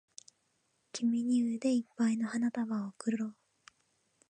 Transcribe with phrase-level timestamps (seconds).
[0.93, 3.35] 君に腕いっぱいの花束を贈ろう